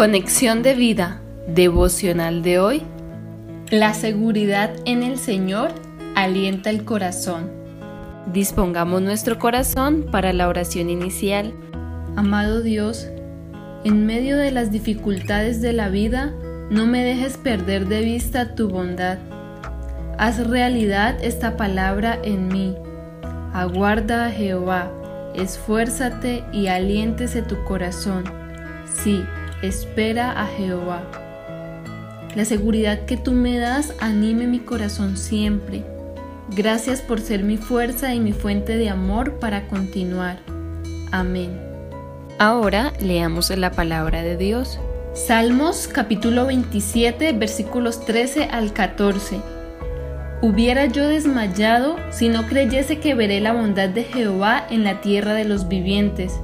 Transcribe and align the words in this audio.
Conexión 0.00 0.62
de 0.62 0.72
vida 0.72 1.20
devocional 1.46 2.42
de 2.42 2.58
hoy. 2.58 2.82
La 3.70 3.92
seguridad 3.92 4.70
en 4.86 5.02
el 5.02 5.18
Señor 5.18 5.72
alienta 6.14 6.70
el 6.70 6.86
corazón. 6.86 7.50
Dispongamos 8.32 9.02
nuestro 9.02 9.38
corazón 9.38 10.06
para 10.10 10.32
la 10.32 10.48
oración 10.48 10.88
inicial. 10.88 11.52
Amado 12.16 12.62
Dios, 12.62 13.08
en 13.84 14.06
medio 14.06 14.38
de 14.38 14.50
las 14.50 14.70
dificultades 14.70 15.60
de 15.60 15.74
la 15.74 15.90
vida, 15.90 16.32
no 16.70 16.86
me 16.86 17.04
dejes 17.04 17.36
perder 17.36 17.86
de 17.86 18.00
vista 18.00 18.54
tu 18.54 18.70
bondad. 18.70 19.18
Haz 20.16 20.46
realidad 20.46 21.18
esta 21.22 21.58
palabra 21.58 22.18
en 22.24 22.48
mí. 22.48 22.74
Aguarda 23.52 24.24
a 24.24 24.30
Jehová, 24.30 24.90
esfuérzate 25.34 26.42
y 26.54 26.68
aliéntese 26.68 27.42
tu 27.42 27.62
corazón. 27.64 28.24
Sí, 28.86 29.22
espera 29.62 30.40
a 30.40 30.46
Jehová. 30.46 31.02
La 32.34 32.44
seguridad 32.44 33.04
que 33.04 33.16
tú 33.16 33.32
me 33.32 33.58
das 33.58 33.94
anime 34.00 34.46
mi 34.46 34.60
corazón 34.60 35.16
siempre. 35.16 35.84
Gracias 36.56 37.00
por 37.00 37.20
ser 37.20 37.42
mi 37.42 37.56
fuerza 37.56 38.14
y 38.14 38.20
mi 38.20 38.32
fuente 38.32 38.76
de 38.76 38.88
amor 38.88 39.38
para 39.38 39.68
continuar. 39.68 40.38
Amén. 41.12 41.60
Ahora 42.38 42.92
leamos 43.00 43.50
la 43.50 43.72
palabra 43.72 44.22
de 44.22 44.36
Dios. 44.36 44.78
Salmos 45.12 45.88
capítulo 45.88 46.46
27 46.46 47.32
versículos 47.32 48.04
13 48.06 48.44
al 48.44 48.72
14. 48.72 49.40
Hubiera 50.40 50.86
yo 50.86 51.06
desmayado 51.06 51.96
si 52.10 52.28
no 52.30 52.46
creyese 52.46 52.98
que 52.98 53.14
veré 53.14 53.40
la 53.40 53.52
bondad 53.52 53.90
de 53.90 54.04
Jehová 54.04 54.64
en 54.70 54.84
la 54.84 55.02
tierra 55.02 55.34
de 55.34 55.44
los 55.44 55.68
vivientes. 55.68 56.40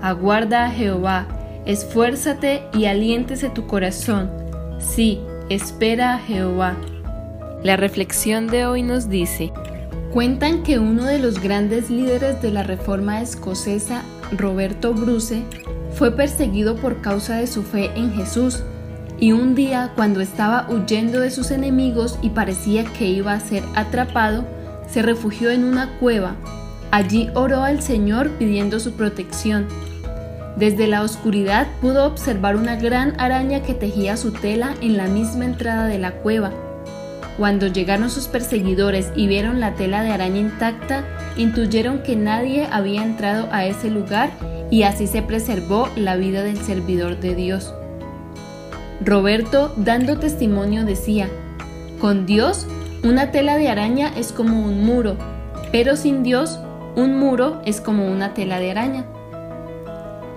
Aguarda 0.00 0.66
a 0.66 0.70
Jehová 0.70 1.26
esfuérzate 1.66 2.62
y 2.72 2.86
aliéntese 2.86 3.50
tu 3.50 3.66
corazón. 3.66 4.30
Sí, 4.78 5.20
espera 5.48 6.14
a 6.14 6.18
Jehová. 6.18 6.76
La 7.62 7.76
reflexión 7.76 8.46
de 8.46 8.66
hoy 8.66 8.82
nos 8.82 9.08
dice, 9.08 9.52
cuentan 10.12 10.62
que 10.62 10.78
uno 10.78 11.04
de 11.04 11.18
los 11.18 11.40
grandes 11.40 11.90
líderes 11.90 12.40
de 12.40 12.52
la 12.52 12.62
Reforma 12.62 13.20
escocesa, 13.20 14.02
Roberto 14.32 14.94
Bruce, 14.94 15.42
fue 15.92 16.12
perseguido 16.12 16.76
por 16.76 17.00
causa 17.00 17.36
de 17.36 17.46
su 17.46 17.62
fe 17.62 17.90
en 17.96 18.12
Jesús, 18.12 18.62
y 19.18 19.32
un 19.32 19.54
día 19.54 19.92
cuando 19.96 20.20
estaba 20.20 20.68
huyendo 20.70 21.20
de 21.20 21.30
sus 21.30 21.50
enemigos 21.50 22.18
y 22.22 22.30
parecía 22.30 22.84
que 22.84 23.06
iba 23.06 23.32
a 23.32 23.40
ser 23.40 23.64
atrapado, 23.74 24.44
se 24.88 25.02
refugió 25.02 25.50
en 25.50 25.64
una 25.64 25.98
cueva. 25.98 26.36
Allí 26.92 27.30
oró 27.34 27.62
al 27.62 27.82
Señor 27.82 28.30
pidiendo 28.38 28.78
su 28.78 28.92
protección 28.92 29.66
desde 30.56 30.86
la 30.86 31.02
oscuridad 31.02 31.66
pudo 31.80 32.06
observar 32.06 32.56
una 32.56 32.76
gran 32.76 33.18
araña 33.20 33.62
que 33.62 33.74
tejía 33.74 34.16
su 34.16 34.32
tela 34.32 34.74
en 34.80 34.96
la 34.96 35.06
misma 35.06 35.44
entrada 35.44 35.86
de 35.86 35.98
la 35.98 36.12
cueva. 36.12 36.50
Cuando 37.36 37.66
llegaron 37.66 38.08
sus 38.08 38.28
perseguidores 38.28 39.12
y 39.14 39.26
vieron 39.26 39.60
la 39.60 39.74
tela 39.74 40.02
de 40.02 40.10
araña 40.10 40.40
intacta, 40.40 41.04
intuyeron 41.36 42.02
que 42.02 42.16
nadie 42.16 42.66
había 42.72 43.04
entrado 43.04 43.48
a 43.52 43.66
ese 43.66 43.90
lugar 43.90 44.30
y 44.70 44.84
así 44.84 45.06
se 45.06 45.20
preservó 45.20 45.90
la 45.96 46.16
vida 46.16 46.42
del 46.42 46.56
servidor 46.56 47.20
de 47.20 47.34
Dios. 47.34 47.74
Roberto, 49.04 49.74
dando 49.76 50.18
testimonio, 50.18 50.86
decía, 50.86 51.28
con 52.00 52.24
Dios, 52.24 52.66
una 53.04 53.30
tela 53.30 53.58
de 53.58 53.68
araña 53.68 54.10
es 54.16 54.32
como 54.32 54.64
un 54.64 54.84
muro, 54.84 55.18
pero 55.70 55.96
sin 55.96 56.22
Dios, 56.22 56.58
un 56.96 57.18
muro 57.18 57.60
es 57.66 57.82
como 57.82 58.10
una 58.10 58.32
tela 58.32 58.58
de 58.58 58.70
araña. 58.70 59.04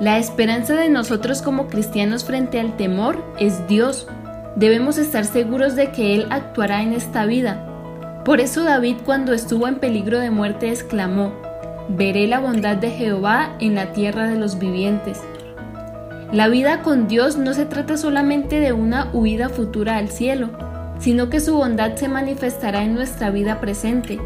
La 0.00 0.16
esperanza 0.16 0.76
de 0.76 0.88
nosotros 0.88 1.42
como 1.42 1.66
cristianos 1.66 2.24
frente 2.24 2.58
al 2.58 2.74
temor 2.78 3.22
es 3.38 3.68
Dios. 3.68 4.08
Debemos 4.56 4.96
estar 4.96 5.26
seguros 5.26 5.76
de 5.76 5.92
que 5.92 6.14
Él 6.14 6.26
actuará 6.30 6.82
en 6.82 6.94
esta 6.94 7.26
vida. 7.26 8.22
Por 8.24 8.40
eso 8.40 8.64
David 8.64 8.96
cuando 9.04 9.34
estuvo 9.34 9.68
en 9.68 9.74
peligro 9.74 10.18
de 10.18 10.30
muerte 10.30 10.70
exclamó, 10.70 11.34
Veré 11.90 12.26
la 12.28 12.40
bondad 12.40 12.78
de 12.78 12.90
Jehová 12.90 13.56
en 13.60 13.74
la 13.74 13.92
tierra 13.92 14.26
de 14.26 14.38
los 14.38 14.58
vivientes. 14.58 15.20
La 16.32 16.48
vida 16.48 16.80
con 16.80 17.06
Dios 17.06 17.36
no 17.36 17.52
se 17.52 17.66
trata 17.66 17.98
solamente 17.98 18.58
de 18.58 18.72
una 18.72 19.10
huida 19.12 19.50
futura 19.50 19.98
al 19.98 20.08
cielo, 20.08 20.48
sino 20.98 21.28
que 21.28 21.40
su 21.40 21.54
bondad 21.56 21.96
se 21.96 22.08
manifestará 22.08 22.84
en 22.84 22.94
nuestra 22.94 23.28
vida 23.28 23.60
presente. 23.60 24.18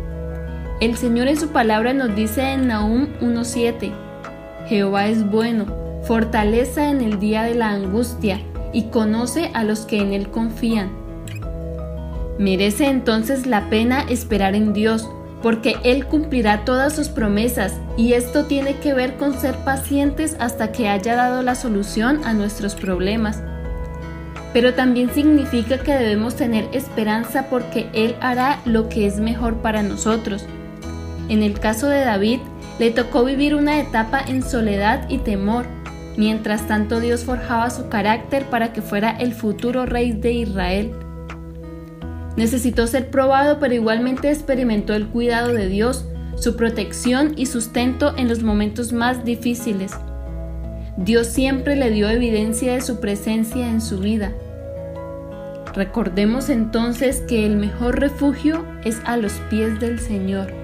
El 0.81 0.97
Señor 0.97 1.27
en 1.27 1.41
su 1.41 1.49
palabra 1.49 1.95
nos 1.95 2.15
dice 2.15 2.53
en 2.53 2.69
Nahum 2.69 3.09
1.7, 3.21 4.04
Jehová 4.67 5.09
es 5.09 5.29
bueno, 5.29 5.67
fortaleza 6.05 6.91
en 6.91 7.01
el 7.01 7.19
día 7.19 7.43
de 7.43 7.55
la 7.55 7.71
angustia, 7.71 8.41
y 8.73 8.85
conoce 8.85 9.51
a 9.55 9.65
los 9.65 9.81
que 9.81 9.99
en 9.99 10.13
él 10.13 10.31
confían. 10.31 10.91
Merece 12.39 12.87
entonces 12.87 13.47
la 13.47 13.71
pena 13.71 14.05
esperar 14.09 14.55
en 14.55 14.73
Dios, 14.73 15.09
porque 15.45 15.77
Él 15.85 16.07
cumplirá 16.07 16.65
todas 16.65 16.97
sus 16.97 17.09
promesas, 17.09 17.75
y 17.97 18.15
esto 18.15 18.47
tiene 18.47 18.77
que 18.77 18.95
ver 18.95 19.17
con 19.17 19.39
ser 19.39 19.55
pacientes 19.57 20.37
hasta 20.41 20.73
que 20.73 20.89
haya 20.89 21.15
dado 21.17 21.43
la 21.43 21.55
solución 21.55 22.25
a 22.25 22.33
nuestros 22.33 22.75
problemas. 22.75 23.43
Pero 24.55 24.73
también 24.73 25.13
significa 25.13 25.79
que 25.79 25.93
debemos 25.93 26.35
tener 26.35 26.67
esperanza 26.73 27.47
porque 27.51 27.89
Él 27.93 28.17
hará 28.21 28.61
lo 28.65 28.89
que 28.89 29.07
es 29.07 29.21
mejor 29.21 29.57
para 29.57 29.83
nosotros. 29.83 30.47
En 31.29 31.43
el 31.43 31.61
caso 31.61 31.89
de 31.89 32.01
David, 32.01 32.41
le 32.79 32.91
tocó 32.91 33.25
vivir 33.25 33.55
una 33.55 33.81
etapa 33.81 34.21
en 34.21 34.43
soledad 34.43 35.09
y 35.09 35.19
temor. 35.19 35.67
Mientras 36.17 36.67
tanto 36.67 37.01
Dios 37.01 37.25
forjaba 37.25 37.71
su 37.71 37.89
carácter 37.89 38.45
para 38.45 38.73
que 38.73 38.83
fuera 38.83 39.11
el 39.11 39.33
futuro 39.33 39.87
rey 39.87 40.13
de 40.13 40.33
Israel. 40.33 40.93
Necesitó 42.37 42.87
ser 42.87 43.11
probado, 43.11 43.59
pero 43.61 43.75
igualmente 43.75 44.31
experimentó 44.31 44.95
el 44.95 45.09
cuidado 45.09 45.53
de 45.53 45.69
Dios, 45.69 46.07
su 46.37 46.57
protección 46.57 47.35
y 47.37 47.47
sustento 47.47 48.15
en 48.17 48.29
los 48.29 48.43
momentos 48.43 48.93
más 48.93 49.25
difíciles. 49.25 49.93
Dios 50.97 51.29
siempre 51.29 51.77
le 51.77 51.91
dio 51.91 52.09
evidencia 52.09 52.75
de 52.75 52.81
su 52.81 53.01
presencia 53.01 53.69
en 53.69 53.81
su 53.81 53.99
vida. 53.99 54.33
Recordemos 55.75 56.51
entonces 56.51 57.21
que 57.23 57.47
el 57.47 57.57
mejor 57.57 57.99
refugio 57.99 58.65
es 58.85 59.01
a 59.05 59.17
los 59.17 59.33
pies 59.51 59.81
del 59.81 59.99
Señor. 59.99 60.64